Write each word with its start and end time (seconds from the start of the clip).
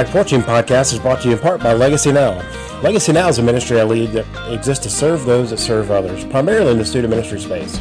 Back 0.00 0.12
Porching 0.12 0.40
podcast 0.40 0.94
is 0.94 0.98
brought 0.98 1.20
to 1.20 1.28
you 1.28 1.34
in 1.34 1.40
part 1.40 1.62
by 1.62 1.74
Legacy 1.74 2.10
Now. 2.10 2.40
Legacy 2.80 3.12
Now 3.12 3.28
is 3.28 3.36
a 3.36 3.42
ministry 3.42 3.78
I 3.78 3.84
lead 3.84 4.12
that 4.12 4.50
exists 4.50 4.82
to 4.84 4.88
serve 4.88 5.26
those 5.26 5.50
that 5.50 5.58
serve 5.58 5.90
others, 5.90 6.24
primarily 6.24 6.72
in 6.72 6.78
the 6.78 6.86
student 6.86 7.10
ministry 7.10 7.38
space. 7.38 7.78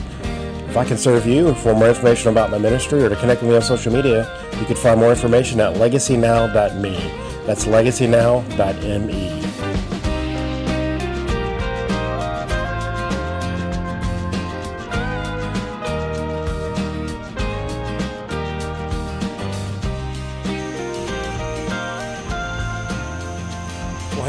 If 0.67 0.75
I 0.75 0.83
can 0.83 0.97
serve 0.97 1.25
you 1.25 1.47
and 1.47 1.55
for 1.55 1.73
more 1.73 1.87
information 1.87 2.29
about 2.29 2.51
my 2.51 2.57
ministry 2.57 3.03
or 3.03 3.07
to 3.07 3.15
connect 3.15 3.41
with 3.41 3.51
me 3.51 3.55
on 3.55 3.61
social 3.61 3.93
media, 3.93 4.27
you 4.59 4.65
can 4.65 4.75
find 4.75 4.99
more 4.99 5.11
information 5.11 5.61
at 5.61 5.75
legacynow.me. 5.75 6.97
That's 7.45 7.63
legacynow.me. 7.63 9.68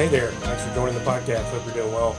hey 0.00 0.08
there. 0.08 0.30
Thanks 0.30 0.64
for 0.64 0.74
joining 0.74 0.94
the 0.94 1.00
podcast. 1.02 1.44
Hope 1.50 1.62
you're 1.66 1.74
doing 1.74 1.92
well. 1.92 2.16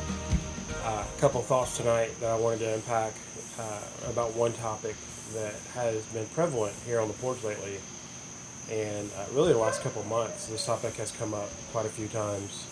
Uh, 0.84 1.04
a 1.04 1.20
couple 1.20 1.42
thoughts 1.42 1.78
tonight 1.78 2.12
that 2.20 2.30
I 2.30 2.36
wanted 2.36 2.60
to 2.60 2.76
unpack 2.76 3.12
uh, 3.58 3.80
about 4.08 4.36
one 4.36 4.54
topic 4.54 4.96
that 5.34 5.56
has 5.74 6.06
been 6.14 6.28
prevalent 6.28 6.76
here 6.86 7.00
on 7.00 7.08
the 7.08 7.16
porch 7.16 7.44
lately. 7.44 7.80
And 8.70 9.10
uh, 9.18 9.26
really, 9.34 9.52
the 9.52 9.58
last 9.58 9.82
couple 9.82 10.04
months, 10.04 10.46
this 10.46 10.64
topic 10.64 10.94
has 10.98 11.10
come 11.12 11.34
up 11.34 11.50
quite 11.72 11.88
a 11.88 11.90
few 11.90 12.08
times. 12.08 12.68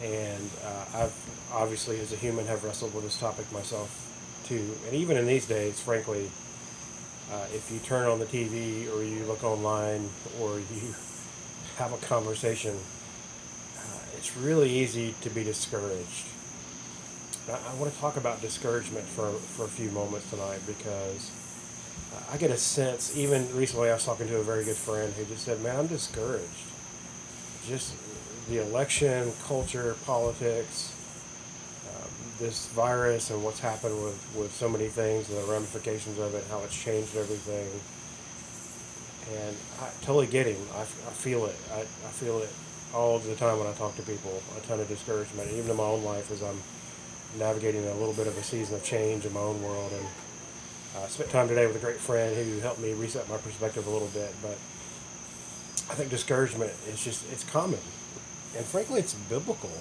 And 0.00 0.48
uh, 0.64 0.98
I've 0.98 1.50
obviously, 1.52 1.98
as 1.98 2.12
a 2.12 2.16
human, 2.16 2.46
have 2.46 2.62
wrestled 2.62 2.94
with 2.94 3.02
this 3.02 3.18
topic 3.18 3.50
myself 3.50 3.90
too. 4.44 4.76
And 4.86 4.94
even 4.94 5.16
in 5.16 5.26
these 5.26 5.46
days, 5.46 5.80
frankly, 5.80 6.30
uh, 7.32 7.46
if 7.52 7.68
you 7.72 7.80
turn 7.80 8.06
on 8.06 8.20
the 8.20 8.26
TV 8.26 8.88
or 8.94 9.02
you 9.02 9.24
look 9.24 9.42
online 9.42 10.08
or 10.40 10.58
you 10.72 10.94
have 11.78 11.92
a 11.92 11.98
conversation, 12.06 12.76
it's 14.24 14.34
really 14.38 14.70
easy 14.70 15.14
to 15.20 15.28
be 15.28 15.44
discouraged. 15.44 16.24
I, 17.46 17.52
I 17.52 17.74
want 17.74 17.92
to 17.92 18.00
talk 18.00 18.16
about 18.16 18.40
discouragement 18.40 19.04
for, 19.04 19.30
for 19.32 19.66
a 19.66 19.68
few 19.68 19.90
moments 19.90 20.30
tonight 20.30 20.60
because 20.66 21.30
I 22.32 22.38
get 22.38 22.50
a 22.50 22.56
sense, 22.56 23.14
even 23.18 23.46
recently 23.54 23.90
I 23.90 23.92
was 23.92 24.06
talking 24.06 24.26
to 24.28 24.38
a 24.38 24.42
very 24.42 24.64
good 24.64 24.76
friend 24.76 25.12
who 25.12 25.26
just 25.26 25.44
said, 25.44 25.60
man, 25.60 25.78
I'm 25.78 25.88
discouraged. 25.88 26.48
Just 27.66 27.96
the 28.48 28.66
election, 28.66 29.30
culture, 29.46 29.94
politics, 30.06 30.96
um, 31.94 32.08
this 32.38 32.68
virus 32.68 33.28
and 33.28 33.44
what's 33.44 33.60
happened 33.60 34.02
with, 34.02 34.36
with 34.38 34.54
so 34.54 34.70
many 34.70 34.86
things, 34.86 35.28
the 35.28 35.44
ramifications 35.52 36.18
of 36.18 36.34
it, 36.34 36.44
how 36.48 36.60
it's 36.60 36.74
changed 36.74 37.14
everything. 37.14 37.68
And 39.36 39.54
I 39.82 39.90
totally 40.00 40.28
get 40.28 40.46
him. 40.46 40.56
I, 40.74 40.80
I 40.80 41.12
feel 41.12 41.44
it. 41.44 41.56
I, 41.74 41.80
I 41.80 42.12
feel 42.16 42.38
it 42.38 42.48
all 42.94 43.18
the 43.18 43.34
time 43.34 43.58
when 43.58 43.66
I 43.66 43.72
talk 43.72 43.96
to 43.96 44.02
people. 44.02 44.42
A 44.56 44.60
ton 44.66 44.80
of 44.80 44.88
discouragement, 44.88 45.50
even 45.52 45.70
in 45.70 45.76
my 45.76 45.84
own 45.84 46.04
life 46.04 46.30
as 46.30 46.42
I'm 46.42 46.60
navigating 47.38 47.84
a 47.86 47.94
little 47.94 48.14
bit 48.14 48.26
of 48.26 48.38
a 48.38 48.42
season 48.42 48.76
of 48.76 48.84
change 48.84 49.26
in 49.26 49.32
my 49.32 49.40
own 49.40 49.62
world. 49.62 49.92
And 49.92 50.06
I 51.02 51.08
spent 51.08 51.30
time 51.30 51.48
today 51.48 51.66
with 51.66 51.76
a 51.76 51.80
great 51.80 51.98
friend 51.98 52.36
who 52.36 52.60
helped 52.60 52.80
me 52.80 52.92
reset 52.92 53.28
my 53.28 53.36
perspective 53.36 53.86
a 53.86 53.90
little 53.90 54.08
bit. 54.08 54.32
But 54.40 54.56
I 55.90 55.94
think 55.94 56.10
discouragement 56.10 56.72
is 56.88 57.02
just, 57.02 57.30
it's 57.32 57.44
common. 57.44 57.80
And 58.56 58.64
frankly, 58.64 59.00
it's 59.00 59.14
biblical. 59.14 59.72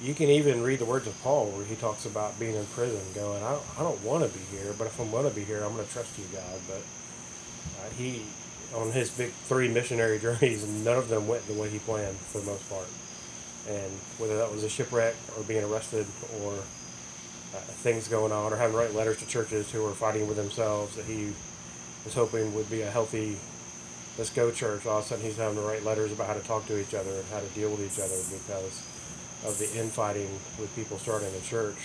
You 0.00 0.14
can 0.14 0.28
even 0.28 0.62
read 0.62 0.78
the 0.78 0.84
words 0.84 1.06
of 1.06 1.20
Paul 1.22 1.46
where 1.46 1.64
he 1.64 1.74
talks 1.76 2.06
about 2.06 2.38
being 2.38 2.54
in 2.54 2.64
prison, 2.66 3.00
going, 3.14 3.42
I 3.42 3.52
don't, 3.52 3.64
I 3.78 3.82
don't 3.82 4.02
want 4.04 4.24
to 4.24 4.38
be 4.38 4.44
here, 4.56 4.72
but 4.78 4.86
if 4.86 4.98
I'm 5.00 5.10
going 5.10 5.28
to 5.28 5.34
be 5.34 5.44
here, 5.44 5.62
I'm 5.64 5.74
going 5.74 5.86
to 5.86 5.92
trust 5.92 6.16
you, 6.18 6.24
God. 6.32 6.60
But 6.68 6.82
uh, 7.80 7.90
he, 7.96 8.22
on 8.74 8.92
his 8.92 9.10
big 9.10 9.30
three 9.30 9.68
missionary 9.68 10.18
journeys, 10.26 10.66
none 10.66 10.96
of 10.96 11.08
them 11.08 11.26
went 11.28 11.46
the 11.46 11.54
way 11.54 11.68
he 11.68 11.78
planned 11.78 12.16
for 12.16 12.38
the 12.38 12.46
most 12.46 12.68
part. 12.68 12.88
And 13.68 13.90
whether 14.18 14.36
that 14.36 14.52
was 14.52 14.62
a 14.62 14.68
shipwreck 14.68 15.14
or 15.36 15.44
being 15.44 15.64
arrested 15.64 16.06
or 16.42 16.52
uh, 16.52 17.58
things 17.58 18.08
going 18.08 18.32
on 18.32 18.52
or 18.52 18.56
having 18.56 18.72
to 18.72 18.78
write 18.78 18.94
letters 18.94 19.18
to 19.18 19.26
churches 19.26 19.70
who 19.70 19.82
were 19.82 19.92
fighting 19.92 20.26
with 20.26 20.36
themselves 20.36 20.96
that 20.96 21.06
he 21.06 21.32
was 22.04 22.14
hoping 22.14 22.54
would 22.54 22.68
be 22.68 22.82
a 22.82 22.90
healthy, 22.90 23.38
let's 24.18 24.30
go 24.30 24.50
church. 24.50 24.84
All 24.86 24.98
of 24.98 25.04
a 25.04 25.08
sudden 25.08 25.24
he's 25.24 25.36
having 25.36 25.56
to 25.56 25.62
write 25.62 25.82
letters 25.84 26.12
about 26.12 26.26
how 26.26 26.34
to 26.34 26.40
talk 26.40 26.66
to 26.66 26.78
each 26.78 26.94
other 26.94 27.10
and 27.10 27.24
how 27.32 27.40
to 27.40 27.46
deal 27.48 27.70
with 27.70 27.80
each 27.80 27.98
other 27.98 28.16
because 28.30 28.84
of 29.46 29.58
the 29.58 29.80
infighting 29.80 30.28
with 30.58 30.74
people 30.76 30.98
starting 30.98 31.28
a 31.34 31.40
church. 31.40 31.76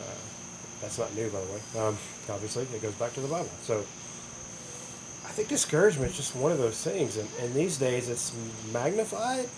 Uh, 0.00 0.18
that's 0.80 0.98
not 0.98 1.14
new, 1.14 1.28
by 1.30 1.40
the 1.40 1.52
way. 1.52 1.86
Um, 1.86 1.96
obviously, 2.28 2.64
it 2.74 2.82
goes 2.82 2.94
back 2.94 3.12
to 3.14 3.20
the 3.20 3.28
Bible. 3.28 3.50
So 3.62 3.84
I 5.24 5.28
think 5.28 5.48
discouragement 5.48 6.10
is 6.10 6.16
just 6.16 6.36
one 6.36 6.52
of 6.52 6.58
those 6.58 6.82
things. 6.82 7.16
And, 7.16 7.28
and 7.40 7.54
these 7.54 7.78
days 7.78 8.08
it's 8.08 8.32
magnified 8.72 9.48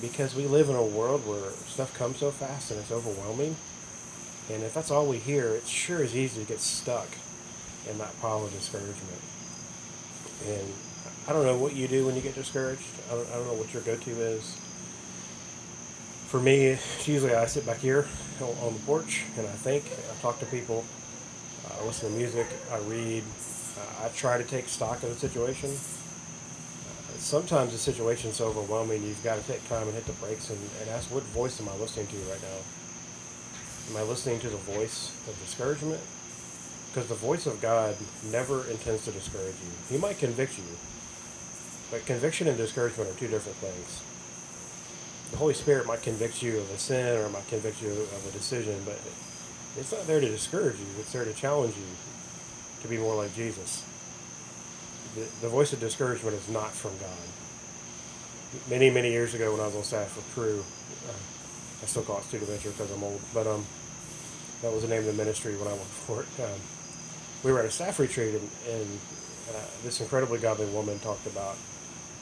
because 0.00 0.34
we 0.34 0.46
live 0.46 0.68
in 0.68 0.76
a 0.76 0.84
world 0.84 1.26
where 1.26 1.50
stuff 1.66 1.92
comes 1.94 2.18
so 2.18 2.30
fast 2.30 2.70
and 2.70 2.80
it's 2.80 2.92
overwhelming. 2.92 3.56
And 4.50 4.62
if 4.62 4.74
that's 4.74 4.90
all 4.90 5.06
we 5.06 5.18
hear, 5.18 5.48
it 5.54 5.66
sure 5.66 6.02
is 6.02 6.16
easy 6.16 6.42
to 6.42 6.46
get 6.46 6.60
stuck 6.60 7.08
in 7.88 7.98
that 7.98 8.18
pile 8.20 8.44
of 8.44 8.52
discouragement. 8.52 9.22
And 10.46 10.72
I 11.28 11.32
don't 11.32 11.44
know 11.44 11.56
what 11.56 11.74
you 11.76 11.86
do 11.86 12.06
when 12.06 12.16
you 12.16 12.22
get 12.22 12.34
discouraged. 12.34 12.82
I 13.10 13.14
don't, 13.14 13.28
I 13.28 13.34
don't 13.34 13.46
know 13.46 13.54
what 13.54 13.72
your 13.72 13.82
go-to 13.82 14.10
is. 14.10 14.56
For 16.26 16.40
me, 16.40 16.78
usually 17.04 17.34
I 17.34 17.46
sit 17.46 17.66
back 17.66 17.78
here 17.78 18.06
on 18.40 18.72
the 18.72 18.80
porch 18.86 19.24
and 19.36 19.46
I 19.46 19.52
think, 19.52 19.84
I 19.84 20.22
talk 20.22 20.38
to 20.40 20.46
people, 20.46 20.84
I 21.68 21.84
listen 21.84 22.10
to 22.10 22.16
music, 22.16 22.46
I 22.72 22.78
read, 22.78 23.22
I 24.02 24.08
try 24.08 24.38
to 24.38 24.44
take 24.44 24.68
stock 24.68 25.02
of 25.02 25.08
the 25.08 25.14
situation. 25.14 25.70
Uh, 25.70 27.18
sometimes 27.18 27.72
the 27.72 27.78
situation's 27.78 28.36
so 28.36 28.46
overwhelming, 28.46 29.02
you've 29.02 29.22
got 29.22 29.38
to 29.40 29.46
take 29.46 29.66
time 29.68 29.82
and 29.82 29.94
hit 29.94 30.06
the 30.06 30.12
brakes 30.14 30.50
and, 30.50 30.58
and 30.80 30.90
ask, 30.90 31.12
what 31.12 31.22
voice 31.24 31.60
am 31.60 31.68
I 31.68 31.74
listening 31.76 32.06
to 32.08 32.16
right 32.30 32.42
now? 32.42 32.58
Am 33.90 33.96
I 33.96 34.02
listening 34.02 34.40
to 34.40 34.48
the 34.48 34.56
voice 34.56 35.12
of 35.28 35.38
discouragement? 35.40 36.00
Because 36.88 37.08
the 37.08 37.14
voice 37.14 37.46
of 37.46 37.60
God 37.60 37.96
never 38.30 38.66
intends 38.68 39.04
to 39.04 39.12
discourage 39.12 39.54
you. 39.62 39.70
He 39.94 39.98
might 39.98 40.18
convict 40.18 40.58
you, 40.58 40.64
but 41.90 42.04
conviction 42.06 42.48
and 42.48 42.56
discouragement 42.56 43.10
are 43.10 43.14
two 43.14 43.28
different 43.28 43.58
things. 43.58 44.02
The 45.30 45.36
Holy 45.36 45.54
Spirit 45.54 45.86
might 45.86 46.02
convict 46.02 46.42
you 46.42 46.58
of 46.58 46.70
a 46.70 46.78
sin 46.78 47.16
or 47.18 47.28
might 47.28 47.46
convict 47.48 47.82
you 47.82 47.90
of 47.90 48.26
a 48.28 48.32
decision, 48.32 48.80
but 48.84 48.98
it's 49.78 49.92
not 49.92 50.06
there 50.06 50.20
to 50.20 50.28
discourage 50.28 50.78
you. 50.78 50.86
It's 50.98 51.12
there 51.12 51.24
to 51.24 51.32
challenge 51.32 51.76
you 51.76 51.84
to 52.82 52.88
be 52.88 52.96
more 52.98 53.14
like 53.14 53.34
Jesus. 53.34 53.84
The, 55.14 55.26
the 55.42 55.48
voice 55.48 55.72
of 55.72 55.80
discouragement 55.80 56.36
is 56.36 56.48
not 56.48 56.70
from 56.70 56.92
God. 56.98 58.68
Many, 58.68 58.90
many 58.90 59.10
years 59.10 59.34
ago 59.34 59.52
when 59.52 59.60
I 59.60 59.66
was 59.66 59.76
on 59.76 59.84
staff 59.84 60.08
for 60.08 60.22
Cru, 60.34 60.60
uh, 60.60 61.82
I 61.82 61.86
still 61.86 62.02
call 62.02 62.18
it 62.18 62.24
Student 62.24 62.50
Venture 62.50 62.70
because 62.70 62.90
I'm 62.90 63.02
old, 63.02 63.20
but 63.32 63.46
um, 63.46 63.64
that 64.62 64.72
was 64.72 64.82
the 64.82 64.88
name 64.88 65.00
of 65.00 65.06
the 65.06 65.12
ministry 65.12 65.56
when 65.56 65.68
I 65.68 65.72
worked 65.72 65.84
for 66.06 66.22
it. 66.22 66.44
Um, 66.44 66.60
we 67.42 67.52
were 67.52 67.60
at 67.60 67.64
a 67.64 67.70
staff 67.70 67.98
retreat, 67.98 68.34
and, 68.34 68.50
and 68.68 68.98
uh, 69.50 69.64
this 69.82 70.00
incredibly 70.00 70.38
godly 70.38 70.66
woman 70.66 70.98
talked 70.98 71.26
about 71.26 71.56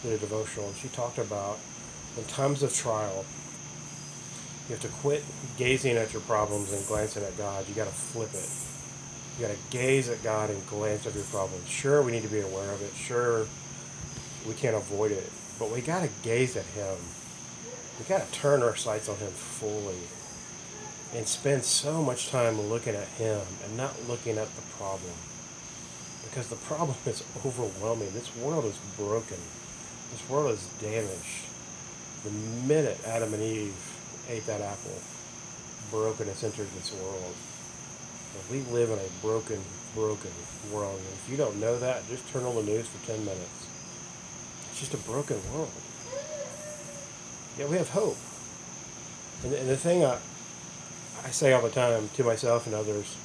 the 0.03 0.17
devotional, 0.19 0.69
and 0.69 0.77
she 0.77 0.89
talked 0.89 1.19
about 1.19 1.59
in 2.17 2.25
times 2.25 2.63
of 2.63 2.73
trial, 2.73 3.25
you 4.69 4.75
have 4.75 4.83
to 4.83 4.89
quit 5.01 5.25
gazing 5.57 5.97
at 5.97 6.13
your 6.13 6.23
problems 6.23 6.73
and 6.73 6.87
glancing 6.87 7.25
at 7.25 7.37
God. 7.39 7.67
You 7.69 7.75
got 7.75 7.87
to 7.87 7.95
flip 7.95 8.31
it. 8.35 8.68
You 9.39 9.47
got 9.47 9.55
to 9.55 9.71
gaze 9.71 10.09
at 10.09 10.21
God 10.25 10.51
and 10.51 10.67
glance 10.67 11.07
at 11.07 11.15
your 11.15 11.23
problems. 11.25 11.69
Sure, 11.69 12.03
we 12.03 12.11
need 12.11 12.23
to 12.23 12.29
be 12.29 12.41
aware 12.41 12.73
of 12.73 12.83
it. 12.83 12.93
Sure, 12.95 13.47
we 14.49 14.55
can't 14.55 14.75
avoid 14.75 15.13
it, 15.13 15.31
but 15.61 15.71
we 15.71 15.81
got 15.81 16.03
to 16.03 16.11
gaze 16.25 16.57
at 16.57 16.65
Him. 16.67 16.97
We 17.99 18.05
got 18.07 18.27
to 18.27 18.33
turn 18.33 18.65
our 18.65 18.75
sights 18.75 19.09
on 19.09 19.17
Him 19.17 19.31
fully 19.31 19.99
and 21.15 21.27
spend 21.27 21.63
so 21.63 22.03
much 22.03 22.31
time 22.31 22.61
looking 22.63 22.97
at 22.97 23.07
Him 23.09 23.41
and 23.65 23.77
not 23.77 23.95
looking 24.09 24.39
at 24.39 24.53
the 24.57 24.63
problem. 24.77 25.13
Because 26.25 26.49
the 26.49 26.57
problem 26.57 26.97
is 27.07 27.23
overwhelming. 27.47 28.11
This 28.13 28.35
world 28.37 28.65
is 28.65 28.79
broken. 28.97 29.39
This 30.11 30.29
world 30.29 30.51
is 30.51 30.67
damaged. 30.81 31.47
The 32.25 32.31
minute 32.67 32.99
Adam 33.07 33.33
and 33.35 33.43
Eve 33.43 33.77
ate 34.29 34.47
that 34.47 34.61
apple, 34.61 35.01
brokenness 35.93 36.43
entered 36.43 36.67
this 36.75 36.93
world. 36.93 37.35
We 38.51 38.61
live 38.73 38.91
in 38.91 38.99
a 38.99 39.09
broken, 39.21 39.61
broken 39.95 40.31
world. 40.73 40.99
And 40.99 41.09
if 41.09 41.29
you 41.31 41.37
don't 41.37 41.61
know 41.61 41.79
that, 41.79 42.09
just 42.09 42.27
turn 42.33 42.45
on 42.45 42.55
the 42.55 42.63
news 42.63 42.87
for 42.87 43.07
10 43.07 43.25
minutes. 43.25 43.67
It's 44.71 44.81
just 44.81 44.95
a 44.95 44.99
broken 44.99 45.37
world. 45.53 45.71
Yet 47.59 47.69
we 47.69 47.77
have 47.77 47.91
hope. 47.91 48.17
And, 49.45 49.53
and 49.53 49.69
the 49.69 49.77
thing 49.77 50.05
I, 50.05 50.19
I 51.25 51.31
say 51.31 51.53
all 51.53 51.63
the 51.63 51.71
time 51.71 52.09
to 52.15 52.25
myself 52.25 52.67
and 52.67 52.75
others 52.75 53.17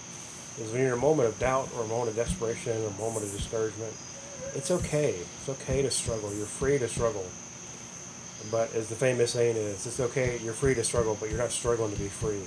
is 0.60 0.72
when 0.72 0.82
you're 0.82 0.94
in 0.94 0.98
a 0.98 1.02
moment 1.02 1.30
of 1.30 1.40
doubt 1.40 1.70
or 1.76 1.84
a 1.84 1.88
moment 1.88 2.10
of 2.10 2.16
desperation 2.16 2.84
or 2.84 2.88
a 2.88 3.00
moment 3.00 3.26
of 3.26 3.32
discouragement, 3.32 3.94
it's 4.56 4.72
okay. 4.72 5.16
It's 5.16 5.50
okay 5.50 5.82
to 5.82 5.92
struggle. 5.92 6.34
You're 6.34 6.46
free 6.46 6.78
to 6.80 6.88
struggle. 6.88 7.26
But 8.52 8.74
as 8.76 8.90
the 8.90 8.96
famous 8.96 9.32
saying 9.32 9.56
is, 9.56 9.86
it's 9.86 10.00
okay, 10.00 10.38
you're 10.44 10.54
free 10.54 10.76
to 10.76 10.84
struggle, 10.84 11.16
but 11.20 11.30
you're 11.30 11.40
not 11.40 11.52
struggling 11.52 11.94
to 11.94 12.00
be 12.00 12.10
free. 12.10 12.42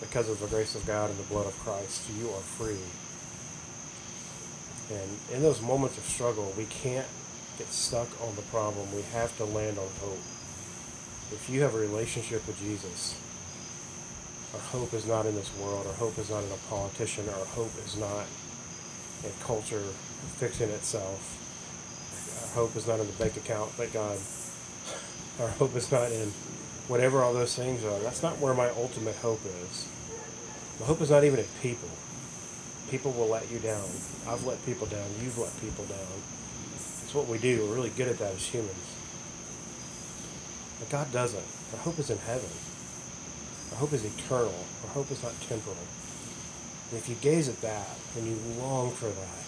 Because 0.00 0.28
of 0.28 0.40
the 0.40 0.46
grace 0.46 0.74
of 0.74 0.86
God 0.86 1.10
and 1.10 1.18
the 1.18 1.24
blood 1.24 1.46
of 1.46 1.58
Christ, 1.58 2.02
you 2.18 2.28
are 2.28 2.44
free. 2.58 2.84
And 4.94 5.18
in 5.34 5.42
those 5.42 5.60
moments 5.62 5.98
of 5.98 6.04
struggle, 6.04 6.52
we 6.56 6.66
can't 6.66 7.06
get 7.58 7.68
stuck 7.68 8.08
on 8.22 8.36
the 8.36 8.42
problem. 8.42 8.94
We 8.94 9.02
have 9.12 9.36
to 9.38 9.44
land 9.44 9.78
on 9.78 9.88
hope. 10.00 10.20
If 11.32 11.48
you 11.50 11.62
have 11.62 11.74
a 11.74 11.78
relationship 11.78 12.46
with 12.46 12.58
Jesus, 12.60 13.18
our 14.54 14.60
hope 14.60 14.94
is 14.94 15.06
not 15.06 15.26
in 15.26 15.34
this 15.34 15.50
world. 15.56 15.86
Our 15.86 15.94
hope 15.94 16.18
is 16.18 16.30
not 16.30 16.44
in 16.44 16.52
a 16.52 16.70
politician. 16.70 17.28
Our 17.28 17.44
hope 17.46 17.72
is 17.84 17.96
not 17.96 18.26
in 19.24 19.32
culture 19.42 19.82
fixing 20.36 20.70
itself. 20.70 21.42
Our 22.42 22.62
hope 22.62 22.76
is 22.76 22.86
not 22.86 23.00
in 23.00 23.06
the 23.06 23.12
bank 23.14 23.36
account, 23.36 23.70
thank 23.72 23.92
God. 23.92 24.18
Our 25.40 25.48
hope 25.58 25.74
is 25.76 25.90
not 25.90 26.12
in 26.12 26.32
whatever 26.88 27.22
all 27.22 27.32
those 27.32 27.54
things 27.54 27.84
are. 27.84 27.98
That's 28.00 28.22
not 28.22 28.38
where 28.38 28.54
my 28.54 28.68
ultimate 28.70 29.16
hope 29.16 29.40
is. 29.44 29.88
My 30.80 30.86
hope 30.86 31.00
is 31.00 31.10
not 31.10 31.24
even 31.24 31.40
in 31.40 31.46
people. 31.62 31.88
People 32.90 33.12
will 33.12 33.28
let 33.28 33.50
you 33.50 33.58
down. 33.58 33.88
I've 34.28 34.44
let 34.46 34.64
people 34.64 34.86
down. 34.86 35.08
You've 35.20 35.38
let 35.38 35.58
people 35.60 35.84
down. 35.84 36.20
It's 37.02 37.14
what 37.14 37.26
we 37.26 37.38
do. 37.38 37.66
We're 37.66 37.74
really 37.74 37.90
good 37.90 38.08
at 38.08 38.18
that 38.18 38.34
as 38.34 38.46
humans. 38.46 38.94
But 40.78 40.90
God 40.90 41.12
doesn't. 41.12 41.44
Our 41.72 41.78
hope 41.80 41.98
is 41.98 42.10
in 42.10 42.18
heaven. 42.18 42.50
Our 43.72 43.78
hope 43.78 43.92
is 43.92 44.04
eternal. 44.04 44.54
Our 44.84 44.90
hope 44.90 45.10
is 45.10 45.22
not 45.22 45.32
temporal. 45.48 45.76
And 46.90 46.98
if 46.98 47.08
you 47.08 47.16
gaze 47.16 47.48
at 47.48 47.60
that 47.62 47.98
and 48.16 48.26
you 48.26 48.36
long 48.60 48.90
for 48.90 49.06
that, 49.06 49.45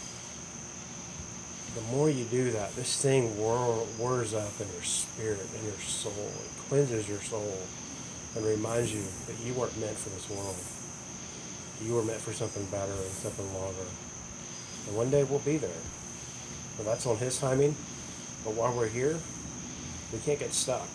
the 1.78 1.96
more 1.96 2.10
you 2.10 2.24
do 2.24 2.50
that, 2.50 2.74
this 2.74 3.00
thing 3.00 3.28
whirs 3.38 4.34
up 4.34 4.60
in 4.60 4.66
your 4.72 4.82
spirit, 4.82 5.46
in 5.58 5.64
your 5.64 5.78
soul. 5.78 6.12
It 6.12 6.68
cleanses 6.68 7.08
your 7.08 7.20
soul 7.20 7.56
and 8.34 8.44
reminds 8.44 8.92
you 8.92 9.04
that 9.26 9.38
you 9.46 9.54
weren't 9.54 9.78
meant 9.78 9.96
for 9.96 10.08
this 10.08 10.28
world. 10.28 10.56
You 11.80 11.94
were 11.94 12.02
meant 12.02 12.20
for 12.20 12.32
something 12.32 12.64
better 12.66 12.90
and 12.90 13.10
something 13.12 13.54
longer. 13.54 13.86
And 14.88 14.96
one 14.96 15.10
day 15.10 15.22
we'll 15.22 15.38
be 15.38 15.56
there. 15.56 15.70
Well, 16.76 16.86
that's 16.86 17.06
on 17.06 17.16
His 17.18 17.38
timing. 17.38 17.76
But 18.44 18.54
while 18.54 18.76
we're 18.76 18.88
here, 18.88 19.16
we 20.12 20.18
can't 20.18 20.40
get 20.40 20.52
stuck. 20.54 20.88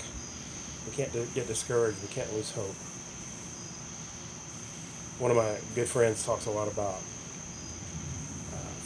We 0.85 0.95
can't 0.97 1.13
get 1.33 1.47
discouraged. 1.47 2.01
We 2.01 2.09
can't 2.09 2.31
lose 2.33 2.51
hope. 2.51 2.75
One 5.19 5.31
of 5.31 5.37
my 5.37 5.55
good 5.75 5.87
friends 5.87 6.25
talks 6.25 6.45
a 6.45 6.51
lot 6.51 6.67
about 6.67 6.99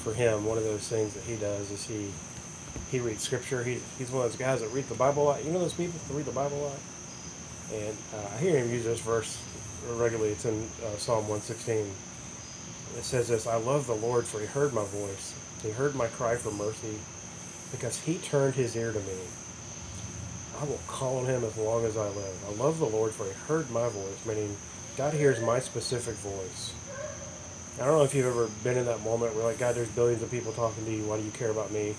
for 0.07 0.13
him, 0.13 0.45
one 0.45 0.57
of 0.57 0.63
those 0.63 0.87
things 0.87 1.13
that 1.15 1.23
he 1.23 1.35
does 1.35 1.69
is 1.69 1.83
he 1.83 2.11
he 2.91 2.99
reads 2.99 3.23
scripture. 3.23 3.63
He, 3.63 3.79
he's 3.97 4.09
one 4.09 4.25
of 4.25 4.31
those 4.31 4.39
guys 4.39 4.61
that 4.61 4.69
read 4.69 4.87
the 4.87 4.95
Bible 4.95 5.23
a 5.23 5.25
lot. 5.25 5.43
You 5.43 5.51
know 5.51 5.59
those 5.59 5.73
people 5.73 5.99
that 6.07 6.13
read 6.13 6.25
the 6.25 6.31
Bible 6.31 6.57
a 6.57 6.65
lot? 6.67 6.79
And 7.73 7.97
uh, 8.13 8.35
I 8.35 8.37
hear 8.37 8.57
him 8.57 8.71
use 8.71 8.85
this 8.85 9.01
verse 9.01 9.37
regularly. 9.89 10.31
It's 10.31 10.45
in 10.45 10.69
uh, 10.85 10.95
Psalm 10.97 11.27
116. 11.27 11.77
It 12.97 13.03
says 13.03 13.27
this 13.27 13.47
I 13.47 13.55
love 13.55 13.87
the 13.87 13.95
Lord, 13.95 14.25
for 14.25 14.39
he 14.39 14.45
heard 14.45 14.73
my 14.73 14.85
voice. 14.85 15.33
He 15.61 15.71
heard 15.71 15.95
my 15.95 16.07
cry 16.07 16.37
for 16.37 16.51
mercy 16.51 16.99
because 17.71 17.99
he 17.99 18.17
turned 18.19 18.55
his 18.55 18.75
ear 18.77 18.93
to 18.93 18.99
me. 18.99 19.19
I 20.61 20.63
will 20.63 20.79
call 20.87 21.17
on 21.17 21.25
him 21.25 21.43
as 21.43 21.57
long 21.57 21.83
as 21.83 21.97
I 21.97 22.07
live. 22.07 22.43
I 22.47 22.63
love 22.63 22.79
the 22.79 22.85
Lord, 22.85 23.11
for 23.11 23.25
he 23.25 23.33
heard 23.47 23.69
my 23.71 23.89
voice, 23.89 24.25
meaning 24.25 24.55
God 24.95 25.13
hears 25.13 25.41
my 25.41 25.59
specific 25.59 26.15
voice. 26.15 26.73
I 27.79 27.85
don't 27.85 27.99
know 27.99 28.03
if 28.03 28.15
you've 28.15 28.25
ever 28.25 28.49
been 28.63 28.75
in 28.75 28.85
that 28.85 29.03
moment 29.03 29.35
where, 29.35 29.43
like, 29.43 29.59
God, 29.59 29.75
there's 29.75 29.89
billions 29.89 30.23
of 30.23 30.31
people 30.31 30.51
talking 30.51 30.83
to 30.83 30.91
you. 30.91 31.03
Why 31.03 31.17
do 31.17 31.23
you 31.23 31.31
care 31.31 31.51
about 31.51 31.71
me? 31.71 31.95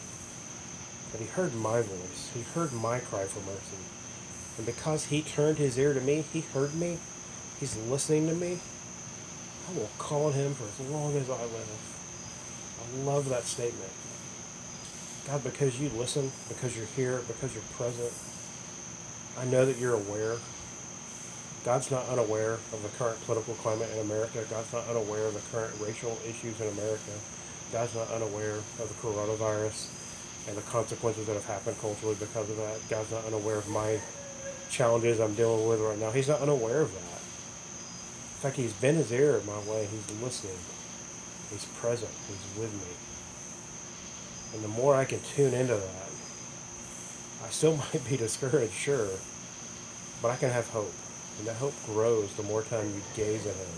But 1.13 1.21
He 1.21 1.27
heard 1.29 1.55
my 1.55 1.83
voice. 1.83 2.31
He 2.35 2.43
heard 2.43 2.73
my 2.73 2.99
cry 2.99 3.27
for 3.27 3.39
mercy. 3.41 3.79
And 4.57 4.67
because 4.67 5.05
He 5.05 5.23
turned 5.23 5.59
His 5.59 5.79
ear 5.79 5.95
to 5.95 6.01
me, 6.01 6.25
He 6.33 6.41
heard 6.41 6.75
me. 6.75 6.99
He's 7.61 7.77
listening 7.77 8.27
to 8.27 8.35
me. 8.35 8.59
I 9.69 9.79
will 9.79 9.91
call 9.99 10.27
on 10.27 10.33
Him 10.33 10.55
for 10.55 10.65
as 10.65 10.91
long 10.91 11.17
as 11.17 11.31
I 11.31 11.43
live. 11.43 11.99
I 12.83 12.99
love 13.05 13.29
that 13.29 13.45
statement. 13.45 13.93
God, 15.29 15.45
because 15.45 15.79
you 15.81 15.91
listen, 15.91 16.33
because 16.49 16.77
you're 16.77 16.87
here, 16.97 17.21
because 17.29 17.55
you're 17.55 17.63
present, 17.75 18.13
I 19.39 19.45
know 19.45 19.65
that 19.65 19.79
you're 19.79 19.95
aware 19.95 20.39
God's 21.69 21.91
not 21.91 22.09
unaware 22.09 22.55
of 22.55 22.83
the 22.83 22.89
current 22.97 23.23
political 23.27 23.53
climate 23.57 23.91
in 23.93 24.01
America. 24.01 24.43
God's 24.49 24.73
not 24.73 24.89
unaware 24.89 25.27
of 25.27 25.35
the 25.35 25.43
current 25.53 25.75
racial 25.79 26.17
issues 26.27 26.59
in 26.63 26.69
America. 26.69 27.13
God's 27.71 27.95
not 27.95 28.11
unaware 28.11 28.55
of 28.55 28.89
the 28.89 28.95
coronavirus 29.07 29.91
and 30.49 30.57
the 30.57 30.63
consequences 30.63 31.27
that 31.27 31.35
have 31.35 31.45
happened 31.45 31.77
culturally 31.79 32.17
because 32.19 32.49
of 32.49 32.57
that. 32.57 32.81
God's 32.89 33.11
not 33.11 33.27
unaware 33.27 33.57
of 33.57 33.69
my 33.69 34.01
challenges 34.71 35.21
I'm 35.21 35.35
dealing 35.35 35.69
with 35.69 35.81
right 35.81 35.99
now. 35.99 36.11
He's 36.11 36.29
not 36.29 36.41
unaware 36.41 36.81
of 36.81 36.95
that. 36.95 37.21
In 37.21 38.41
fact, 38.41 38.57
he's 38.57 38.73
bent 38.73 38.97
his 38.97 39.13
ear 39.13 39.43
my 39.47 39.59
way. 39.71 39.87
He's 39.91 40.23
listening. 40.23 40.57
He's 41.51 41.67
present. 41.67 42.13
He's 42.29 42.59
with 42.59 42.73
me. 42.73 42.97
And 44.55 44.65
the 44.65 44.69
more 44.69 44.95
I 44.95 45.05
can 45.05 45.21
tune 45.21 45.53
into 45.53 45.75
that, 45.75 46.11
I 47.45 47.51
still 47.51 47.77
might 47.93 48.09
be 48.09 48.17
discouraged, 48.17 48.73
sure, 48.73 49.11
but 50.23 50.31
I 50.31 50.37
can 50.37 50.49
have 50.49 50.67
hope. 50.69 50.95
And 51.39 51.47
that 51.47 51.57
hope 51.57 51.75
grows 51.87 52.33
the 52.35 52.43
more 52.43 52.63
time 52.63 52.87
you 52.87 53.01
gaze 53.15 53.47
at 53.47 53.55
Him 53.55 53.75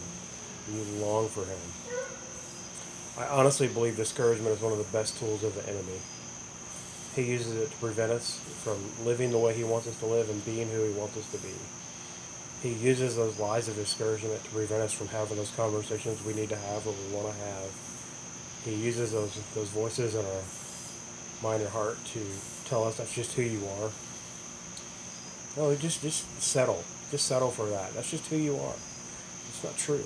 and 0.69 0.77
you 0.77 1.05
long 1.05 1.29
for 1.29 1.45
Him. 1.45 1.59
I 3.19 3.27
honestly 3.29 3.69
believe 3.69 3.97
discouragement 3.97 4.57
is 4.57 4.63
one 4.63 4.73
of 4.73 4.79
the 4.79 4.93
best 4.97 5.19
tools 5.19 5.45
of 5.45 5.55
the 5.55 5.69
enemy. 5.69 6.01
He 7.15 7.23
uses 7.23 7.55
it 7.57 7.71
to 7.71 7.77
prevent 7.77 8.13
us 8.13 8.39
from 8.63 8.79
living 9.05 9.31
the 9.31 9.39
way 9.39 9.53
He 9.53 9.65
wants 9.65 9.87
us 9.87 9.99
to 10.01 10.07
live 10.07 10.31
and 10.31 10.45
being 10.45 10.69
who 10.69 10.85
He 10.85 10.93
wants 10.93 11.17
us 11.17 11.31
to 11.33 11.39
be. 11.39 11.53
He 12.63 12.73
uses 12.75 13.17
those 13.17 13.39
lies 13.39 13.69
of 13.69 13.75
discouragement 13.75 14.45
to 14.45 14.51
prevent 14.51 14.83
us 14.83 14.93
from 14.93 15.09
having 15.09 15.37
those 15.39 15.51
conversations 15.51 16.25
we 16.25 16.35
need 16.35 16.51
to 16.51 16.57
have 16.57 16.87
or 16.87 16.93
we 16.93 17.15
want 17.15 17.35
to 17.35 17.43
have. 17.43 17.71
He 18.65 18.75
uses 18.75 19.13
those 19.13 19.41
those 19.55 19.69
voices 19.69 20.15
in 20.15 20.25
our 20.25 20.43
mind 21.43 21.63
and 21.63 21.71
heart 21.71 21.99
to 22.13 22.21
tell 22.67 22.85
us 22.85 22.99
that's 22.99 23.15
just 23.15 23.33
who 23.33 23.43
you 23.43 23.67
are. 23.81 23.91
No, 25.57 25.75
just 25.75 26.03
just 26.03 26.41
settle. 26.43 26.85
Just 27.11 27.27
settle 27.27 27.51
for 27.51 27.67
that. 27.67 27.93
That's 27.95 28.11
just 28.11 28.27
who 28.29 28.37
you 28.37 28.57
are. 28.57 28.75
It's 29.49 29.65
not 29.65 29.77
true. 29.77 30.05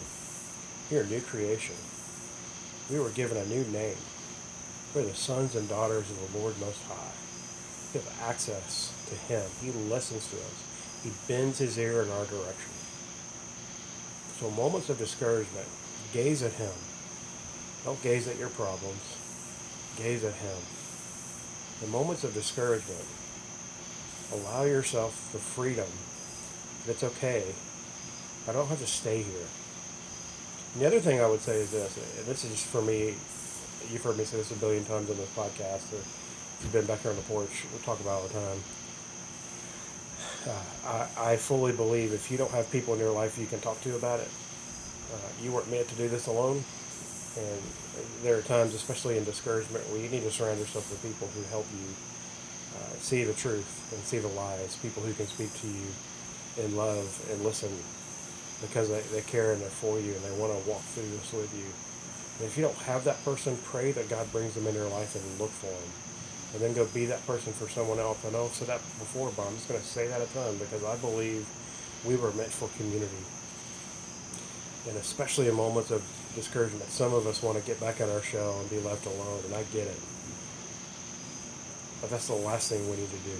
You're 0.91 1.03
a 1.03 1.07
new 1.07 1.21
creation. 1.21 1.77
We 2.91 2.99
were 2.99 3.11
given 3.11 3.37
a 3.37 3.45
new 3.45 3.65
name. 3.65 3.97
We're 4.95 5.03
the 5.03 5.15
sons 5.15 5.55
and 5.55 5.69
daughters 5.69 6.11
of 6.11 6.33
the 6.33 6.39
Lord 6.39 6.59
Most 6.61 6.83
High. 6.85 7.13
We 7.93 8.01
have 8.01 8.23
access 8.23 8.93
to 9.09 9.15
Him. 9.15 9.45
He 9.61 9.71
listens 9.71 10.29
to 10.31 10.37
us. 10.37 11.03
He 11.03 11.11
bends 11.29 11.59
His 11.59 11.77
ear 11.79 12.03
in 12.03 12.11
our 12.11 12.25
direction. 12.25 12.73
So, 14.41 14.51
moments 14.51 14.89
of 14.89 14.99
discouragement, 14.99 15.69
gaze 16.13 16.43
at 16.43 16.53
Him. 16.53 16.73
Don't 17.85 18.03
gaze 18.03 18.27
at 18.29 18.39
your 18.39 18.49
problems. 18.49 19.17
Gaze 19.97 20.25
at 20.25 20.35
Him. 20.35 20.57
The 21.81 21.87
moments 21.89 22.25
of 22.25 22.33
discouragement, 22.33 23.05
allow 24.33 24.65
yourself 24.65 25.31
the 25.33 25.39
freedom 25.39 25.89
it's 26.89 27.03
okay. 27.03 27.45
I 28.49 28.53
don't 28.53 28.67
have 28.67 28.81
to 28.81 28.87
stay 28.87 29.23
here. 29.23 29.47
And 30.75 30.83
the 30.83 30.87
other 30.87 31.01
thing 31.01 31.21
I 31.21 31.27
would 31.27 31.41
say 31.41 31.57
is 31.57 31.71
this, 31.71 31.97
and 32.19 32.27
this 32.27 32.45
is 32.45 32.63
for 32.63 32.83
me, 32.83 33.15
you've 33.91 34.03
heard 34.03 34.19
me 34.19 34.25
say 34.25 34.37
this 34.37 34.51
a 34.51 34.57
billion 34.57 34.85
times 34.85 35.09
on 35.09 35.17
this 35.17 35.31
podcast, 35.31 35.93
or 35.93 36.03
if 36.03 36.59
you've 36.63 36.73
been 36.73 36.87
back 36.87 37.01
here 37.01 37.11
on 37.11 37.17
the 37.17 37.23
porch, 37.23 37.65
we 37.73 37.79
talk 37.85 38.01
about 38.01 38.23
all 38.23 38.29
the 38.29 38.35
time. 38.35 38.59
Uh, 40.47 41.07
I, 41.17 41.33
I 41.33 41.37
fully 41.37 41.73
believe 41.73 42.13
if 42.13 42.31
you 42.31 42.37
don't 42.37 42.51
have 42.51 42.71
people 42.71 42.93
in 42.93 43.01
your 43.01 43.13
life 43.13 43.39
you 43.39 43.47
can 43.47 43.61
talk 43.61 43.81
to 43.83 43.97
about 43.97 44.21
it, 44.21 44.29
uh, 45.15 45.17
you 45.43 45.53
weren't 45.53 45.71
meant 45.71 45.89
to 45.89 45.95
do 45.95 46.09
this 46.09 46.27
alone. 46.27 46.63
And 47.37 47.63
there 48.23 48.37
are 48.37 48.43
times, 48.43 48.75
especially 48.75 49.17
in 49.17 49.25
discouragement, 49.25 49.89
where 49.91 50.01
you 50.01 50.09
need 50.09 50.23
to 50.23 50.31
surround 50.31 50.59
yourself 50.59 50.91
with 50.91 51.03
people 51.03 51.29
who 51.35 51.43
help 51.49 51.67
you 51.73 51.87
uh, 52.77 52.95
see 52.99 53.25
the 53.25 53.33
truth 53.33 53.93
and 53.93 54.03
see 54.03 54.19
the 54.19 54.29
lies, 54.29 54.77
people 54.77 55.03
who 55.03 55.13
can 55.15 55.27
speak 55.27 55.53
to 55.61 55.67
you 55.67 55.87
in 56.57 56.77
love 56.77 57.09
and 57.31 57.43
listen 57.43 57.71
because 58.61 58.89
they, 58.89 59.01
they 59.13 59.21
care 59.23 59.53
and 59.53 59.61
they're 59.61 59.69
for 59.69 59.99
you 59.99 60.13
and 60.13 60.23
they 60.23 60.33
want 60.39 60.53
to 60.53 60.71
walk 60.71 60.81
through 60.95 61.09
this 61.11 61.33
with 61.33 61.53
you. 61.55 61.67
And 62.39 62.49
if 62.49 62.57
you 62.57 62.63
don't 62.63 62.77
have 62.87 63.05
that 63.05 63.23
person, 63.25 63.57
pray 63.65 63.93
that 63.93 64.09
God 64.09 64.31
brings 64.33 64.55
them 64.55 64.67
into 64.67 64.81
your 64.81 64.89
life 64.89 65.15
and 65.15 65.41
look 65.41 65.51
for 65.51 65.71
them. 65.71 65.91
And 66.55 66.63
then 66.63 66.73
go 66.73 66.87
be 66.95 67.07
that 67.07 67.25
person 67.27 67.53
for 67.53 67.69
someone 67.69 67.99
else. 67.99 68.25
I 68.25 68.31
know 68.31 68.45
I've 68.45 68.55
said 68.55 68.69
that 68.69 68.79
before, 68.99 69.31
but 69.37 69.47
I'm 69.47 69.55
just 69.55 69.69
going 69.69 69.81
to 69.81 69.87
say 69.87 70.07
that 70.07 70.21
a 70.21 70.27
ton 70.27 70.57
because 70.59 70.85
I 70.85 70.97
believe 70.97 71.47
we 72.05 72.17
were 72.17 72.33
meant 72.33 72.53
for 72.53 72.69
community. 72.79 73.23
And 74.89 74.97
especially 74.99 75.49
in 75.49 75.55
moments 75.55 75.91
of 75.91 76.05
discouragement, 76.35 76.91
some 76.91 77.13
of 77.15 77.27
us 77.27 77.43
want 77.43 77.59
to 77.59 77.65
get 77.65 77.81
back 77.81 78.01
in 78.01 78.09
our 78.11 78.23
shell 78.23 78.61
and 78.61 78.71
be 78.71 78.79
left 78.81 79.07
alone, 79.07 79.41
and 79.47 79.55
I 79.55 79.63
get 79.73 79.87
it. 79.87 80.01
But 82.01 82.11
that's 82.11 82.29
the 82.29 82.35
last 82.35 82.69
thing 82.69 82.89
we 82.91 82.97
need 82.97 83.11
to 83.11 83.23
do. 83.25 83.37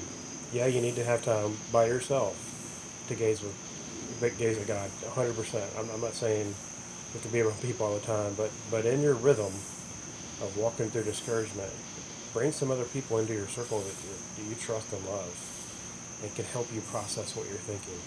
Yeah, 0.53 0.67
you 0.67 0.81
need 0.81 0.97
to 0.97 1.05
have 1.05 1.23
time 1.23 1.57
by 1.71 1.87
yourself 1.87 2.54
to 3.09 3.15
gaze 3.15 3.43
with 3.43 3.55
gaze 4.39 4.59
at 4.59 4.67
God 4.67 4.91
100%. 5.03 5.79
I'm, 5.79 5.91
I'm 5.91 6.01
not 6.01 6.15
saying 6.15 6.47
you 6.47 7.13
have 7.13 7.23
to 7.23 7.29
be 7.29 7.41
around 7.41 7.61
people 7.61 7.87
all 7.87 7.95
the 7.95 8.07
time, 8.07 8.35
but 8.37 8.51
but 8.71 8.87
in 8.87 9.03
your 9.03 9.15
rhythm 9.15 9.53
of 10.43 10.57
walking 10.57 10.91
through 10.91 11.05
discouragement, 11.05 11.71
bring 12.33 12.53
some 12.53 12.71
other 12.71 12.85
people 12.85 13.19
into 13.19 13.33
your 13.33 13.49
circle 13.49 13.81
that 13.81 13.95
you, 14.39 14.49
you 14.51 14.55
trust 14.57 14.93
and 14.93 15.05
love 15.07 15.33
and 16.23 16.35
can 16.35 16.45
help 16.47 16.73
you 16.73 16.81
process 16.83 17.37
what 17.37 17.47
you're 17.49 17.57
thinking. 17.59 18.01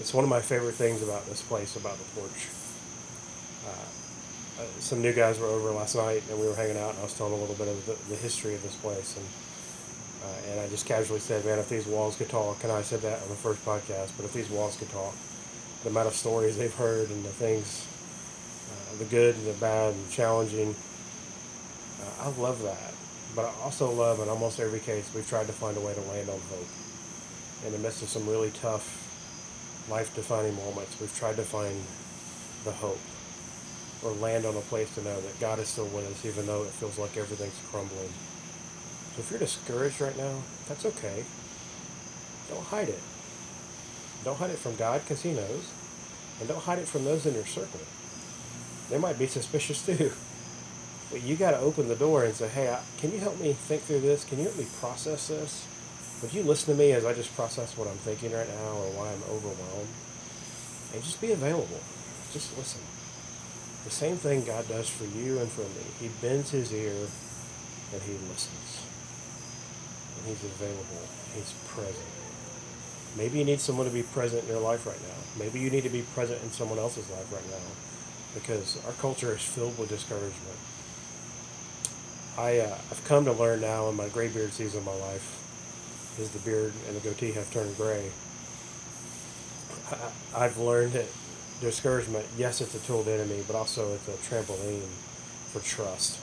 It's 0.00 0.14
one 0.14 0.24
of 0.24 0.30
my 0.30 0.40
favorite 0.40 0.74
things 0.74 1.02
about 1.02 1.26
this 1.26 1.42
place, 1.42 1.76
about 1.76 1.98
the 1.98 2.04
porch. 2.20 2.48
Uh, 3.66 4.62
uh, 4.62 4.66
some 4.80 5.02
new 5.02 5.12
guys 5.12 5.38
were 5.38 5.46
over 5.46 5.70
last 5.70 5.94
night 5.94 6.22
and 6.30 6.38
we 6.38 6.46
were 6.46 6.54
hanging 6.54 6.78
out 6.78 6.90
and 6.90 6.98
I 7.00 7.02
was 7.02 7.14
telling 7.14 7.32
a 7.32 7.36
little 7.36 7.54
bit 7.54 7.68
of 7.68 7.86
the, 7.86 7.96
the 8.08 8.16
history 8.16 8.54
of 8.54 8.62
this 8.62 8.74
place 8.76 9.16
and 9.16 9.26
Uh, 10.22 10.50
and 10.50 10.60
I 10.60 10.68
just 10.68 10.86
casually 10.86 11.20
said, 11.20 11.44
man, 11.44 11.58
if 11.58 11.68
these 11.68 11.86
walls 11.86 12.16
could 12.16 12.28
talk, 12.28 12.62
and 12.64 12.72
I 12.72 12.82
said 12.82 13.00
that 13.02 13.22
on 13.22 13.28
the 13.28 13.36
first 13.36 13.64
podcast, 13.64 14.10
but 14.16 14.24
if 14.24 14.32
these 14.32 14.50
walls 14.50 14.76
could 14.76 14.90
talk, 14.90 15.14
the 15.84 15.90
amount 15.90 16.08
of 16.08 16.14
stories 16.14 16.58
they've 16.58 16.74
heard 16.74 17.08
and 17.08 17.24
the 17.24 17.28
things, 17.28 17.86
uh, 18.70 18.98
the 18.98 19.04
good 19.04 19.36
and 19.36 19.46
the 19.46 19.52
bad 19.54 19.94
and 19.94 20.10
challenging, 20.10 20.74
uh, 22.02 22.24
I 22.24 22.40
love 22.40 22.62
that. 22.62 22.92
But 23.36 23.44
I 23.44 23.52
also 23.62 23.90
love, 23.90 24.20
in 24.20 24.28
almost 24.28 24.58
every 24.58 24.80
case, 24.80 25.08
we've 25.14 25.28
tried 25.28 25.46
to 25.46 25.52
find 25.52 25.76
a 25.76 25.80
way 25.80 25.94
to 25.94 26.00
land 26.00 26.28
on 26.28 26.40
hope. 26.50 26.68
In 27.66 27.72
the 27.72 27.78
midst 27.78 28.02
of 28.02 28.08
some 28.08 28.28
really 28.28 28.50
tough, 28.50 29.04
life 29.88 30.14
defining 30.14 30.56
moments, 30.56 30.98
we've 31.00 31.16
tried 31.16 31.36
to 31.36 31.42
find 31.42 31.76
the 32.64 32.72
hope 32.72 32.98
or 34.02 34.12
land 34.12 34.44
on 34.46 34.56
a 34.56 34.60
place 34.62 34.92
to 34.94 35.02
know 35.02 35.20
that 35.20 35.40
God 35.40 35.58
is 35.58 35.68
still 35.68 35.86
with 35.86 36.06
us, 36.10 36.24
even 36.24 36.46
though 36.46 36.62
it 36.62 36.70
feels 36.70 36.98
like 36.98 37.16
everything's 37.16 37.58
crumbling. 37.70 38.10
If 39.18 39.30
you're 39.30 39.40
discouraged 39.40 40.00
right 40.00 40.16
now, 40.16 40.42
that's 40.68 40.86
okay. 40.86 41.24
Don't 42.48 42.64
hide 42.64 42.88
it. 42.88 43.00
Don't 44.24 44.38
hide 44.38 44.50
it 44.50 44.58
from 44.58 44.76
God 44.76 45.02
because 45.02 45.22
He 45.22 45.32
knows. 45.32 45.72
And 46.38 46.48
don't 46.48 46.62
hide 46.62 46.78
it 46.78 46.86
from 46.86 47.04
those 47.04 47.26
in 47.26 47.34
your 47.34 47.46
circle. 47.46 47.80
They 48.90 48.98
might 48.98 49.18
be 49.18 49.26
suspicious 49.26 49.84
too. 49.86 50.12
But 51.10 51.22
you 51.22 51.36
got 51.36 51.52
to 51.52 51.58
open 51.58 51.88
the 51.88 51.96
door 51.96 52.24
and 52.24 52.34
say, 52.34 52.48
hey, 52.48 52.76
can 52.98 53.12
you 53.12 53.18
help 53.18 53.40
me 53.40 53.52
think 53.54 53.82
through 53.82 54.00
this? 54.00 54.24
Can 54.24 54.38
you 54.38 54.44
help 54.44 54.58
me 54.58 54.66
process 54.78 55.28
this? 55.28 55.66
Would 56.22 56.34
you 56.34 56.42
listen 56.42 56.74
to 56.74 56.78
me 56.78 56.92
as 56.92 57.04
I 57.04 57.14
just 57.14 57.34
process 57.34 57.76
what 57.76 57.88
I'm 57.88 57.96
thinking 57.96 58.32
right 58.32 58.48
now 58.48 58.70
or 58.72 58.90
why 58.92 59.08
I'm 59.08 59.22
overwhelmed? 59.34 59.88
And 60.92 61.02
just 61.02 61.20
be 61.20 61.32
available. 61.32 61.80
Just 62.32 62.56
listen. 62.58 62.80
The 63.84 63.90
same 63.90 64.16
thing 64.16 64.44
God 64.44 64.68
does 64.68 64.88
for 64.88 65.04
you 65.04 65.38
and 65.38 65.50
for 65.50 65.62
me. 65.62 65.86
He 66.00 66.08
bends 66.20 66.50
his 66.50 66.72
ear 66.72 67.06
and 67.92 68.02
he 68.02 68.12
listens. 68.28 68.87
He's 70.26 70.42
available. 70.44 71.06
He's 71.34 71.52
present. 71.68 72.06
Maybe 73.16 73.38
you 73.38 73.44
need 73.44 73.60
someone 73.60 73.86
to 73.86 73.92
be 73.92 74.02
present 74.02 74.44
in 74.44 74.50
your 74.50 74.60
life 74.60 74.86
right 74.86 75.00
now. 75.00 75.42
Maybe 75.44 75.60
you 75.60 75.70
need 75.70 75.84
to 75.84 75.88
be 75.88 76.02
present 76.14 76.42
in 76.42 76.50
someone 76.50 76.78
else's 76.78 77.10
life 77.10 77.32
right 77.32 77.48
now 77.50 77.66
because 78.34 78.84
our 78.86 78.92
culture 78.92 79.34
is 79.34 79.42
filled 79.42 79.78
with 79.78 79.88
discouragement. 79.88 80.58
I, 82.36 82.58
uh, 82.60 82.78
I've 82.90 83.04
come 83.04 83.24
to 83.24 83.32
learn 83.32 83.60
now 83.60 83.88
in 83.88 83.96
my 83.96 84.08
gray 84.08 84.28
beard 84.28 84.52
season 84.52 84.80
of 84.80 84.86
my 84.86 84.94
life 84.94 85.44
is 86.20 86.30
the 86.30 86.38
beard 86.40 86.72
and 86.86 86.96
the 86.96 87.00
goatee 87.00 87.32
have 87.32 87.50
turned 87.52 87.76
gray. 87.76 88.10
I, 89.90 90.44
I've 90.44 90.58
learned 90.58 90.92
that 90.92 91.06
discouragement, 91.60 92.26
yes, 92.36 92.60
it's 92.60 92.74
a 92.74 92.78
tool 92.86 93.02
the 93.02 93.12
enemy, 93.12 93.42
but 93.46 93.56
also 93.56 93.94
it's 93.94 94.06
a 94.08 94.12
trampoline 94.12 94.86
for 95.52 95.60
trust. 95.60 96.18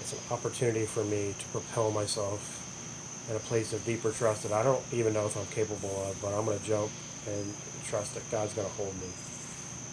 It's 0.00 0.12
an 0.12 0.18
opportunity 0.30 0.84
for 0.84 1.04
me 1.04 1.34
to 1.38 1.44
propel 1.46 1.90
myself 1.90 2.59
in 3.28 3.36
a 3.36 3.40
place 3.40 3.72
of 3.72 3.84
deeper 3.84 4.10
trust 4.10 4.42
that 4.44 4.52
I 4.52 4.62
don't 4.62 4.82
even 4.92 5.12
know 5.12 5.26
if 5.26 5.36
I'm 5.36 5.46
capable 5.46 6.02
of, 6.08 6.20
but 6.22 6.32
I'm 6.34 6.44
going 6.44 6.58
to 6.58 6.64
jump 6.64 6.90
and 7.26 7.54
trust 7.84 8.14
that 8.14 8.28
God's 8.30 8.54
going 8.54 8.66
to 8.66 8.74
hold 8.74 8.94
me 8.96 9.10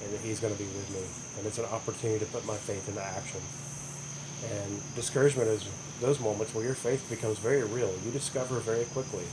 and 0.03 0.13
that 0.13 0.21
He's 0.21 0.39
going 0.39 0.53
to 0.53 0.59
be 0.59 0.69
with 0.69 0.89
me. 0.93 1.03
And 1.37 1.45
it's 1.45 1.57
an 1.57 1.65
opportunity 1.65 2.19
to 2.23 2.31
put 2.31 2.45
my 2.45 2.55
faith 2.55 2.87
into 2.87 3.03
action. 3.03 3.41
And 4.45 4.81
discouragement 4.95 5.49
is 5.49 5.67
those 5.99 6.19
moments 6.19 6.53
where 6.53 6.63
your 6.63 6.75
faith 6.75 7.09
becomes 7.09 7.39
very 7.39 7.63
real. 7.63 7.91
You 8.05 8.11
discover 8.11 8.59
very 8.59 8.85
quickly 8.85 9.25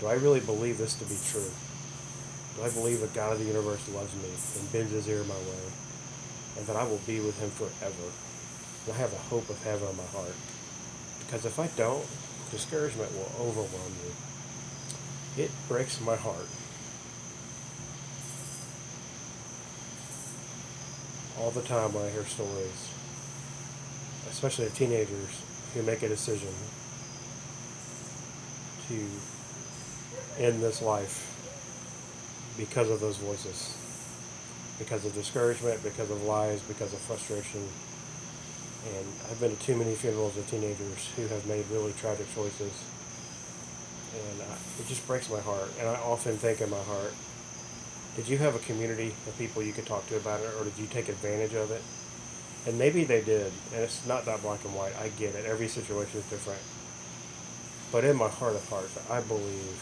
do 0.00 0.08
I 0.08 0.14
really 0.14 0.40
believe 0.40 0.78
this 0.78 0.94
to 0.94 1.04
be 1.04 1.16
true? 1.30 1.50
Do 2.56 2.64
I 2.64 2.70
believe 2.70 3.00
that 3.00 3.14
God 3.14 3.34
of 3.34 3.38
the 3.38 3.44
universe 3.44 3.88
loves 3.94 4.12
me 4.16 4.34
and 4.58 4.72
bends 4.72 4.90
his 4.90 5.08
ear 5.08 5.22
my 5.22 5.38
way 5.46 5.64
and 6.58 6.66
that 6.66 6.74
I 6.74 6.82
will 6.82 7.00
be 7.06 7.20
with 7.20 7.38
him 7.38 7.50
forever? 7.50 8.10
And 8.84 8.94
I 8.94 8.98
have 8.98 9.12
the 9.12 9.30
hope 9.30 9.48
of 9.48 9.62
heaven 9.62 9.88
in 9.88 9.96
my 9.96 10.06
heart. 10.10 10.34
Because 11.20 11.46
if 11.46 11.60
I 11.60 11.68
don't, 11.76 12.04
discouragement 12.52 13.10
will 13.12 13.48
overwhelm 13.48 13.92
you. 14.04 15.44
It 15.44 15.50
breaks 15.68 16.00
my 16.02 16.14
heart. 16.14 16.46
All 21.40 21.50
the 21.50 21.62
time 21.62 21.94
when 21.94 22.04
I 22.04 22.10
hear 22.10 22.26
stories, 22.26 22.88
especially 24.30 24.66
of 24.66 24.74
teenagers 24.74 25.42
who 25.72 25.82
make 25.82 26.02
a 26.02 26.08
decision 26.08 26.52
to 28.88 29.06
end 30.38 30.62
this 30.62 30.82
life 30.82 31.28
because 32.58 32.90
of 32.90 33.00
those 33.00 33.16
voices, 33.16 33.74
because 34.78 35.06
of 35.06 35.14
discouragement, 35.14 35.82
because 35.82 36.10
of 36.10 36.22
lies, 36.24 36.60
because 36.60 36.92
of 36.92 36.98
frustration. 37.00 37.66
And 38.84 39.06
I've 39.30 39.38
been 39.38 39.54
to 39.54 39.62
too 39.62 39.76
many 39.76 39.94
funerals 39.94 40.36
of 40.36 40.48
teenagers 40.50 41.08
who 41.14 41.26
have 41.28 41.46
made 41.46 41.64
really 41.70 41.92
tragic 41.92 42.26
choices. 42.34 42.72
And 44.12 44.42
I, 44.42 44.54
it 44.80 44.88
just 44.88 45.06
breaks 45.06 45.30
my 45.30 45.40
heart. 45.40 45.70
And 45.78 45.88
I 45.88 45.94
often 45.94 46.36
think 46.36 46.60
in 46.60 46.70
my 46.70 46.82
heart, 46.82 47.14
did 48.16 48.28
you 48.28 48.38
have 48.38 48.54
a 48.54 48.58
community 48.58 49.14
of 49.26 49.38
people 49.38 49.62
you 49.62 49.72
could 49.72 49.86
talk 49.86 50.06
to 50.08 50.16
about 50.16 50.40
it, 50.40 50.50
or 50.58 50.64
did 50.64 50.76
you 50.76 50.86
take 50.86 51.08
advantage 51.08 51.54
of 51.54 51.70
it? 51.70 51.82
And 52.66 52.78
maybe 52.78 53.04
they 53.04 53.22
did. 53.22 53.52
And 53.72 53.82
it's 53.82 54.04
not 54.06 54.24
that 54.26 54.42
black 54.42 54.64
and 54.64 54.74
white. 54.74 54.92
I 55.00 55.08
get 55.08 55.34
it. 55.34 55.46
Every 55.46 55.68
situation 55.68 56.20
is 56.20 56.26
different. 56.26 56.60
But 57.90 58.04
in 58.04 58.16
my 58.16 58.28
heart 58.28 58.54
of 58.54 58.68
hearts, 58.68 58.98
I 59.10 59.20
believe 59.20 59.78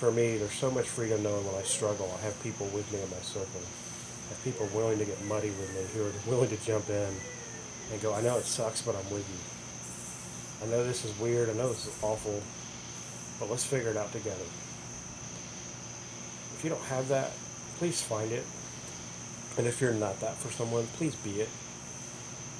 for 0.00 0.10
me, 0.10 0.38
there's 0.38 0.52
so 0.52 0.70
much 0.70 0.88
freedom 0.88 1.22
knowing 1.22 1.46
when 1.46 1.54
I 1.56 1.62
struggle, 1.62 2.10
I 2.18 2.24
have 2.24 2.42
people 2.42 2.66
with 2.72 2.90
me 2.90 3.00
in 3.02 3.10
my 3.10 3.20
circle. 3.20 3.60
I 3.60 4.28
have 4.32 4.42
people 4.42 4.66
willing 4.74 4.98
to 4.98 5.04
get 5.04 5.22
muddy 5.26 5.50
with 5.50 5.68
me, 5.76 5.84
who 5.92 6.08
are 6.08 6.12
willing 6.26 6.48
to 6.48 6.56
jump 6.64 6.88
in 6.88 7.12
and 7.90 8.00
go, 8.00 8.14
I 8.14 8.20
know 8.20 8.38
it 8.38 8.44
sucks, 8.44 8.82
but 8.82 8.94
I'm 8.94 9.10
with 9.10 9.26
you. 9.28 10.66
I 10.66 10.70
know 10.70 10.84
this 10.84 11.04
is 11.04 11.18
weird, 11.18 11.48
I 11.48 11.54
know 11.54 11.68
this 11.68 11.86
is 11.86 12.02
awful, 12.02 12.42
but 13.38 13.50
let's 13.50 13.64
figure 13.64 13.90
it 13.90 13.96
out 13.96 14.12
together. 14.12 14.44
If 16.56 16.60
you 16.62 16.70
don't 16.70 16.84
have 16.84 17.08
that, 17.08 17.32
please 17.78 18.02
find 18.02 18.30
it. 18.30 18.44
And 19.56 19.66
if 19.66 19.80
you're 19.80 19.94
not 19.94 20.20
that 20.20 20.36
for 20.36 20.50
someone, 20.52 20.86
please 20.98 21.14
be 21.16 21.40
it. 21.40 21.48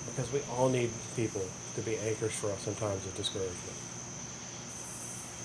Because 0.06 0.32
we 0.32 0.40
all 0.56 0.68
need 0.68 0.90
people 1.14 1.44
to 1.76 1.82
be 1.82 1.96
anchors 1.98 2.32
for 2.32 2.50
us 2.50 2.66
in 2.66 2.74
times 2.74 3.04
of 3.06 3.14
discouragement. 3.16 3.76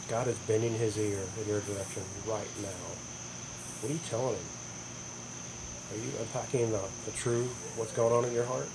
God 0.07 0.27
is 0.27 0.37
bending 0.47 0.73
his 0.73 0.97
ear 0.97 1.19
in 1.41 1.47
your 1.49 1.59
direction 1.61 2.03
right 2.25 2.47
now. 2.61 2.85
What 3.81 3.89
are 3.89 3.93
you 3.93 3.99
telling 4.09 4.35
him? 4.35 4.49
Are 5.91 5.97
you 5.97 6.11
unpacking 6.21 6.71
the, 6.71 6.81
the 7.05 7.11
true, 7.11 7.47
what's 7.75 7.91
going 7.91 8.13
on 8.13 8.25
in 8.25 8.33
your 8.33 8.45
heart? 8.45 8.67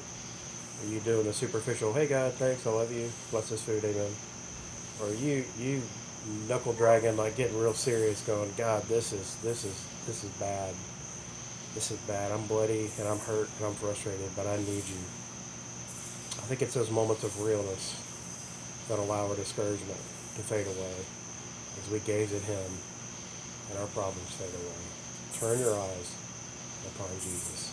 Are 0.80 0.86
you 0.86 1.00
doing 1.00 1.24
the 1.26 1.32
superficial, 1.32 1.92
hey 1.92 2.06
God, 2.06 2.32
thanks, 2.34 2.66
I 2.66 2.70
love 2.70 2.92
you, 2.92 3.10
bless 3.30 3.50
this 3.50 3.62
food, 3.62 3.84
amen? 3.84 4.12
Or 5.00 5.08
are 5.08 5.14
you 5.14 5.44
you 5.58 5.82
knuckle 6.48 6.72
dragging, 6.72 7.16
like 7.16 7.36
getting 7.36 7.58
real 7.58 7.74
serious, 7.74 8.22
going, 8.22 8.52
God, 8.56 8.82
this 8.84 9.12
is 9.12 9.36
this 9.42 9.64
is 9.64 9.84
this 10.06 10.24
is 10.24 10.30
bad. 10.32 10.74
This 11.74 11.90
is 11.90 11.98
bad. 12.00 12.32
I'm 12.32 12.46
bloody 12.46 12.90
and 12.98 13.06
I'm 13.06 13.18
hurt 13.18 13.48
and 13.58 13.66
I'm 13.66 13.74
frustrated, 13.74 14.28
but 14.34 14.46
I 14.46 14.56
need 14.56 14.84
you. 14.88 15.02
I 16.38 16.44
think 16.48 16.62
it's 16.62 16.74
those 16.74 16.90
moments 16.90 17.24
of 17.24 17.40
realness 17.40 17.94
that 18.88 18.98
allow 18.98 19.28
our 19.28 19.36
discouragement 19.36 20.00
to 20.36 20.42
fade 20.42 20.66
away 20.66 20.94
as 21.78 21.90
we 21.90 22.00
gaze 22.00 22.32
at 22.32 22.42
Him 22.42 22.70
and 23.70 23.78
our 23.78 23.86
problems 23.88 24.30
fade 24.34 24.48
away. 24.48 24.80
Turn 25.38 25.58
your 25.60 25.78
eyes 25.78 26.14
upon 26.88 27.08
Jesus. 27.20 27.69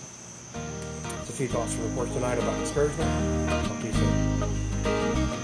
It's 0.54 1.30
a 1.30 1.34
thoughts 1.48 1.76
to 1.76 1.82
report 1.82 2.12
tonight 2.14 2.38
about 2.38 2.60
discouragement. 2.60 3.10
Talk 3.68 3.80
to 3.82 3.88
you 3.88 3.94
soon. 3.94 5.37